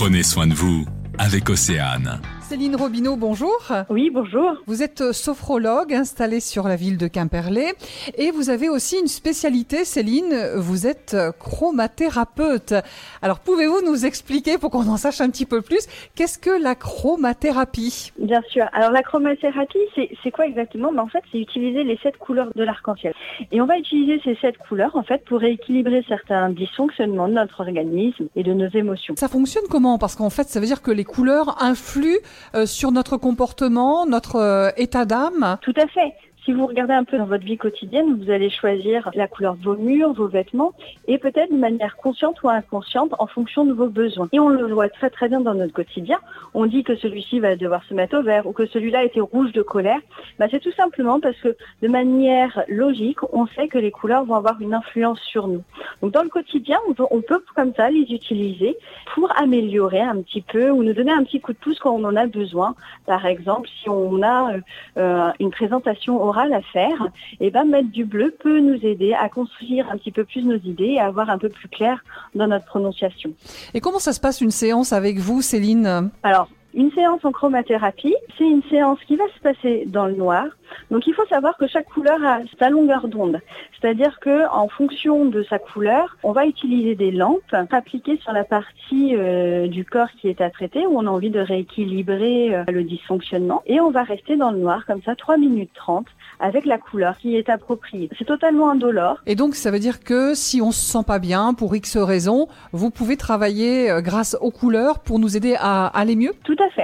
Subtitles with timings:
[0.00, 0.86] Prenez soin de vous
[1.18, 2.18] avec Océane.
[2.50, 3.56] Céline Robineau, bonjour.
[3.90, 4.56] Oui, bonjour.
[4.66, 7.74] Vous êtes euh, sophrologue installée sur la ville de Quimperlé
[8.18, 12.74] et vous avez aussi une spécialité, Céline, vous êtes euh, chromathérapeute.
[13.22, 15.86] Alors pouvez-vous nous expliquer, pour qu'on en sache un petit peu plus,
[16.16, 18.66] qu'est-ce que la chromathérapie Bien sûr.
[18.72, 22.64] Alors la chromathérapie, c'est quoi exactement ben, En fait, c'est utiliser les sept couleurs de
[22.64, 23.14] l'arc-en-ciel.
[23.52, 27.60] Et on va utiliser ces sept couleurs en fait pour rééquilibrer certains dysfonctionnements de notre
[27.60, 29.14] organisme et de nos émotions.
[29.18, 32.18] Ça fonctionne comment Parce qu'en fait, ça veut dire que les couleurs influent
[32.54, 35.56] euh, sur notre comportement, notre euh, état d'âme.
[35.62, 36.12] Tout à fait.
[36.44, 39.62] Si vous regardez un peu dans votre vie quotidienne, vous allez choisir la couleur de
[39.62, 40.72] vos murs, vos vêtements,
[41.06, 44.26] et peut-être de manière consciente ou inconsciente en fonction de vos besoins.
[44.32, 46.18] Et on le voit très très bien dans notre quotidien.
[46.54, 49.52] On dit que celui-ci va devoir se mettre au vert ou que celui-là était rouge
[49.52, 50.00] de colère.
[50.38, 54.34] Bah, c'est tout simplement parce que de manière logique, on sait que les couleurs vont
[54.34, 55.62] avoir une influence sur nous.
[56.02, 56.78] Donc dans le quotidien,
[57.10, 58.76] on peut, comme ça les utiliser
[59.14, 62.04] pour améliorer un petit peu ou nous donner un petit coup de pouce quand on
[62.04, 62.74] en a besoin.
[63.06, 64.60] Par exemple, si on a euh,
[64.98, 67.08] euh, une présentation orale à faire,
[67.40, 70.42] et eh ben mettre du bleu peut nous aider à construire un petit peu plus
[70.44, 72.00] nos idées et à avoir un peu plus clair
[72.34, 73.30] dans notre prononciation.
[73.74, 78.14] Et comment ça se passe une séance avec vous, Céline Alors une séance en chromathérapie,
[78.38, 80.44] c'est une séance qui va se passer dans le noir.
[80.92, 83.40] Donc il faut savoir que chaque couleur a sa longueur d'onde.
[83.80, 88.44] C'est-à-dire que en fonction de sa couleur, on va utiliser des lampes appliquées sur la
[88.44, 92.62] partie euh, du corps qui est à traiter où on a envie de rééquilibrer euh,
[92.70, 93.62] le dysfonctionnement.
[93.66, 96.06] Et on va rester dans le noir comme ça 3 minutes 30
[96.38, 98.08] avec la couleur qui est appropriée.
[98.16, 99.16] C'est totalement indolore.
[99.26, 102.46] Et donc ça veut dire que si on se sent pas bien pour X raisons,
[102.72, 106.32] vous pouvez travailler euh, grâce aux couleurs pour nous aider à aller mieux